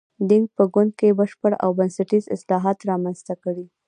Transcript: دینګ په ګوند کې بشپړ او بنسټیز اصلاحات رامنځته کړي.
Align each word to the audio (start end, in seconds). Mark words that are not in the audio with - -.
دینګ 0.29 0.45
په 0.57 0.63
ګوند 0.73 0.91
کې 0.99 1.17
بشپړ 1.19 1.51
او 1.63 1.69
بنسټیز 1.79 2.25
اصلاحات 2.35 2.77
رامنځته 2.89 3.33
کړي. 3.43 3.65